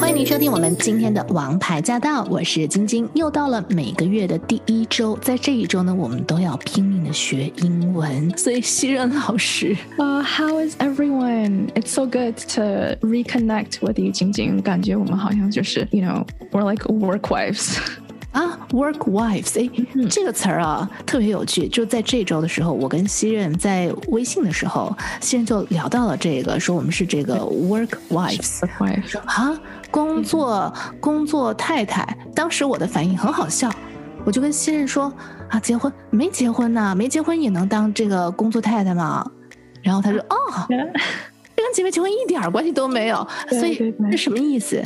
[0.00, 3.06] 欢迎您收听我们今天的《王牌驾到》，我是晶晶。
[3.12, 8.34] 又到了每个月的第一周，在这一周呢，我们都要拼命的学英文。
[8.34, 11.68] 所以，西任老师，Uh, how is everyone?
[11.74, 14.62] It's so good to reconnect with you, 晶晶。
[14.62, 17.76] 感觉我们好像就是，you know, we're like work wives.
[18.32, 19.68] 啊，work wives，哎，
[20.08, 21.66] 这个词儿啊特别有趣。
[21.66, 28.60] 就在这周的时候，我跟西任在微信的时候，西任就聊到了这个，说我们是这个 work wives，
[29.04, 29.58] 说啊，
[29.90, 32.16] 工作工作太太。
[32.34, 33.68] 当时我的反应很好笑，
[34.24, 35.12] 我就跟西任说
[35.48, 36.94] 啊，结婚没结婚呢？
[36.94, 39.28] 没结婚也能当这个工作太太吗？
[39.82, 40.36] 然后他说哦，
[40.68, 40.76] 这
[41.64, 43.26] 跟结没结婚一点关系都没有。
[43.48, 44.80] 所以这什么意思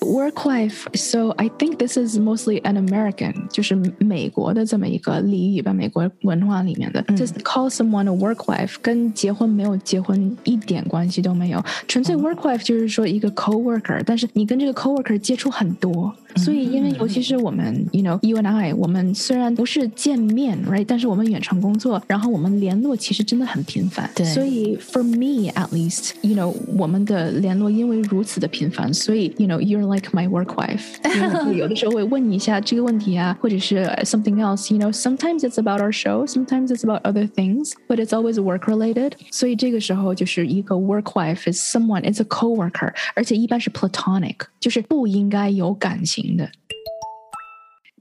[0.00, 0.88] ？work life.
[0.94, 7.02] So I think this is mostly an American，就是美国的这么一个俚语吧，美国文化里面的。
[7.04, 16.12] Just call someone a work life，跟结婚没有结婚一点关系都没有，纯粹 work life 就是说一个 coworker，但是你跟这个 coworker 接触很多。
[16.36, 24.08] 所以，因为尤其是我们，you know，you and I，我们虽然不是见面，right，但是我们远程工作，然后我们联络其实真的很频繁。
[24.14, 24.24] 对。
[24.24, 31.52] 所以，for me at least，you know，我们的联络因为如此的频繁，所以，you know，you're like my work wife。
[31.52, 39.12] 有的时候会问你一下这个问题啊，或者是 something else。You know，sometimes it's about our show，sometimes it's about other things，but it's always work related。
[39.30, 46.22] 所以这个时候就是一个 work wife is someone，it's a coworker，而且一般是 platonic，就是不应该有感情。
[46.35, 46.49] 的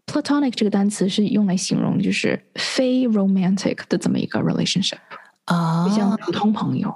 [0.07, 4.99] platonic 这个单词是用来形容就是非 romantic 的这么一个 relationship
[5.45, 6.95] 啊，就像普通朋友。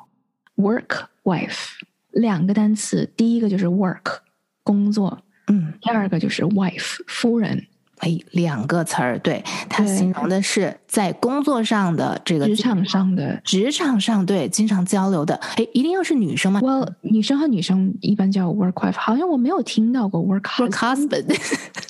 [0.56, 1.70] work wife
[2.10, 4.18] 两个单词，第一个就是 work
[4.62, 7.66] 工作，嗯，第二个就是 wife 夫人。
[8.00, 15.34] 哎，两个词儿，对，它形容的是在工作上的这个职场上的职场上对经常交流的。
[15.56, 21.36] 哎，一定要是女生吗？Well，女生和女生一般叫 work wife，好像我没有听到过 work work husband。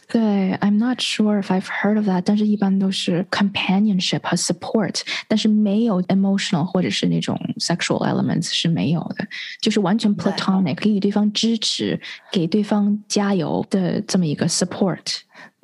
[0.09, 8.53] 对，I'm not sure if I've heard of that，但是一般都是 companionship 和 support，但是没有 emotional 或者是那种 sexual elements
[8.53, 9.25] 是没有的，
[9.61, 12.01] 就是完全 platonic，给予对方支持，
[12.33, 15.21] 给对方加油的这么一个 support。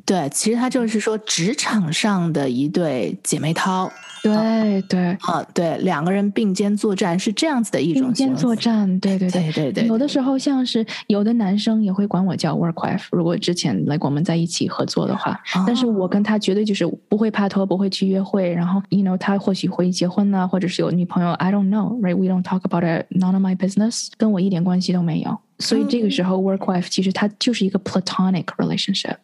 [0.06, 3.92] 对，其实他就是说职场上的一对姐妹淘。
[4.22, 8.98] 对对啊，对，两个人并肩作战是这样子的一种并肩作战。
[8.98, 9.86] 对对对对对。
[9.86, 25.38] 有的时候像是有的男生也会管我叫 work wife，如果之前来我们在一起合作的话，但是我跟他绝对就是不会拍拖，不会去约会，然后 you know 他或许会结婚呢，或者是有女朋友，I don't know，right？We don't talk about it，none of my business，跟我一点关系都没有。
[25.60, 29.16] 所以这个时候，work wife 其实它就是一个 platonic relationship。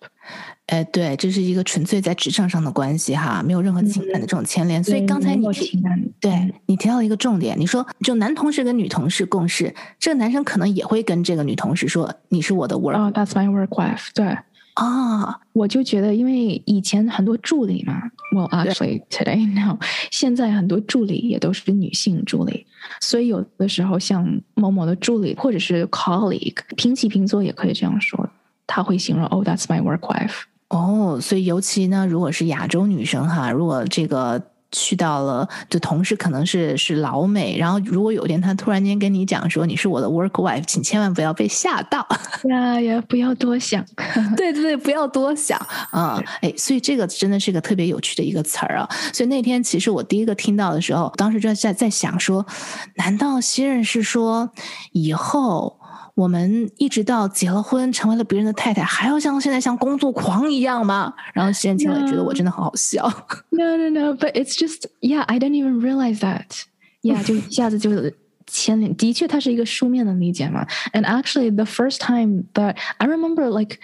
[0.67, 4.83] 哎，对，这是一个纯粹在职场上的关系哈，没有任何情感的这种牵连。
[4.83, 5.83] 所以刚才你提
[6.21, 14.09] 对你提到一个重点，你说就男同事跟女同事共事，这个男生可能也会跟这个女同事说：“你是我的 work。” Oh, that's my work wife。
[14.15, 14.27] 对
[14.75, 18.01] 啊，我就觉得，因为以前很多助理嘛
[18.35, 19.79] ，Well, actually today now，
[20.11, 22.67] 现在很多助理也都是女性助理，
[23.01, 28.31] 所以有的时候像某某的助理或者是 colleague 平起平坐也可以这样说，
[28.75, 34.41] 他会形容：“Oh, that's my work wife。”哦，所以尤其呢，如果是亚洲女生哈，如果这个
[34.71, 41.99] 去到了就同事可能是是老美，然后如果有一天他突然间跟你讲说你是我的 work wife，请千万不要被吓到
[42.49, 43.85] 呀呀，不要多想，
[44.35, 45.59] 对对对，不要多想
[45.93, 48.89] 啊，哎，所以这个真的是一个特别有趣的一个词儿啊。
[49.13, 52.47] 所以那天其实我第一个听到的时候，当时就在在想说，
[52.97, 54.51] 难道新人是说
[54.93, 55.79] 以后？
[56.15, 61.13] 我们一直到结了婚，成为了别人的太太，还要像现在像工作狂一样吗？
[61.33, 63.09] 然后西人听了觉得我真的好好笑。
[63.51, 64.15] No, no, no.
[64.15, 66.65] But it's just, yeah, I didn't even realize that.
[67.03, 67.91] Yeah，就一下子就
[68.47, 68.95] 牵连。
[68.97, 70.67] 的确，它是一个书面的理解嘛。
[70.93, 73.79] And actually, the first time that I remember, like.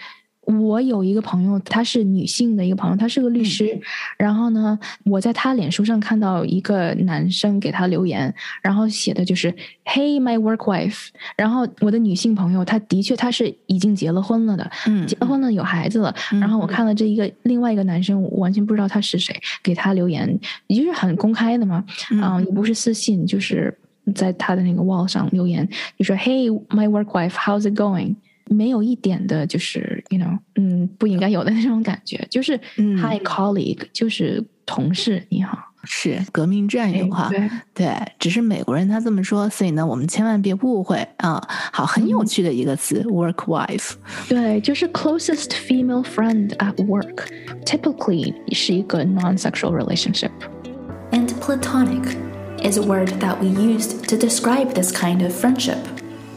[0.57, 3.79] 我有一个朋友，她是女性的一个朋友，她是个律师。
[4.17, 9.53] 然后呢，我在她脸书上看到一个男生给她留言，然后写的就是
[9.85, 11.09] “Hey, my work wife”。
[11.35, 16.13] 然后我的女性朋友，她的确她是已经结了婚了的，嗯，结了婚了有孩子了。
[16.31, 23.77] 然后我看了这一个另外一个男生，我完全不知道他是谁，给他留言，也就是很公开的嘛，嗯，也不是私信，就是
[24.15, 25.67] 在他的那个 wall 上留言，
[25.97, 28.15] 就说 “Hey, my work wife, how's it going？”
[28.48, 35.58] 没有一点的，就是 you know，嗯，不应该有的那种感觉，就是 hi colleague，就是同事，你好。
[35.86, 37.30] 是革命战友哈，
[37.74, 41.46] 对，只是美国人他这么说，所以呢，我们千万别误会啊。
[41.70, 43.92] 好，很有趣的一个词，work wife，
[44.26, 52.16] 对，就是 closest female friend at work，typically 是一个 non-sexual relationship。And platonic
[52.62, 55.76] is a word that we used to describe this kind of friendship.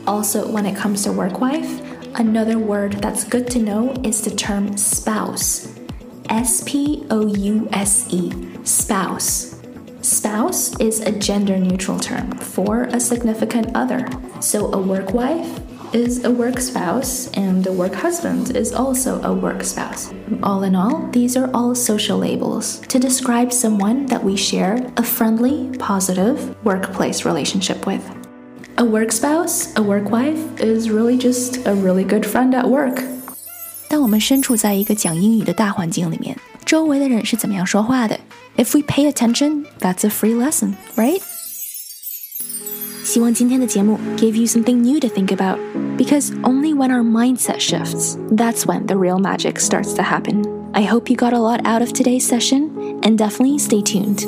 [0.04, 1.70] Also, when it comes to work wife,
[2.15, 5.73] another word that's good to know is the term spouse.
[6.29, 8.33] S P O U S E,
[8.65, 9.61] spouse.
[10.01, 14.09] Spouse is a gender neutral term for a significant other.
[14.41, 15.61] So a work wife
[15.95, 20.13] is a work spouse, and a work husband is also a work spouse.
[20.43, 25.03] All in all, these are all social labels to describe someone that we share a
[25.03, 28.22] friendly, positive workplace relationship with.
[28.76, 33.04] A work spouse, a work wife, is really just a really good friend at work.
[33.90, 38.20] 当我们身处在一个讲英语的大环境里面，周围的人是怎么样说话的？
[38.58, 41.22] If we pay attention, that's a free lesson, right?
[43.04, 45.58] 希望今天的节目 gave you something new to think about.
[45.98, 50.44] Because only when our mindset shifts, that's when the real magic starts to happen.
[50.74, 52.70] I hope you got a lot out of today's session,
[53.02, 54.26] and definitely stay tuned.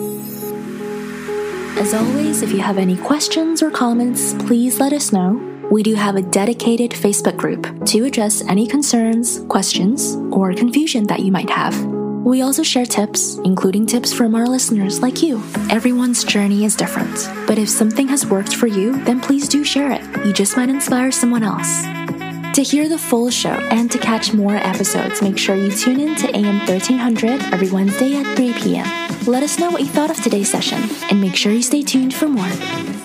[1.76, 5.32] As always, if you have any questions or comments, please let us know.
[5.72, 11.20] We do have a dedicated Facebook group to address any concerns, questions, or confusion that
[11.20, 11.84] you might have.
[12.24, 15.42] We also share tips, including tips from our listeners like you.
[15.68, 19.90] Everyone's journey is different, but if something has worked for you, then please do share
[19.90, 20.02] it.
[20.24, 21.82] You just might inspire someone else.
[22.54, 26.14] To hear the full show and to catch more episodes, make sure you tune in
[26.16, 29.03] to AM 1300 every Wednesday at 3 p.m.
[29.26, 32.12] Let us know what you thought of today's session and make sure you stay tuned
[32.12, 33.03] for more.